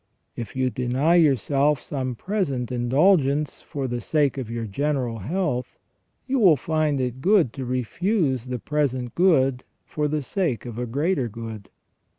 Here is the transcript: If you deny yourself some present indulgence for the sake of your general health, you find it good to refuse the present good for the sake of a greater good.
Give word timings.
If 0.35 0.55
you 0.55 0.71
deny 0.71 1.13
yourself 1.13 1.79
some 1.79 2.15
present 2.15 2.71
indulgence 2.71 3.61
for 3.61 3.87
the 3.87 4.01
sake 4.01 4.35
of 4.39 4.49
your 4.49 4.65
general 4.65 5.19
health, 5.19 5.77
you 6.25 6.55
find 6.55 6.99
it 6.99 7.21
good 7.21 7.53
to 7.53 7.65
refuse 7.65 8.47
the 8.47 8.57
present 8.57 9.13
good 9.13 9.63
for 9.85 10.07
the 10.07 10.23
sake 10.23 10.65
of 10.65 10.79
a 10.79 10.87
greater 10.87 11.29
good. 11.29 11.69